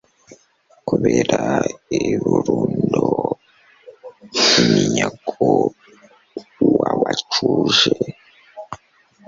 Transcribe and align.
kubera 0.87 1.41
ibirundo 1.97 3.03
by’iminyago 4.43 5.49
wabacuje 6.79 7.91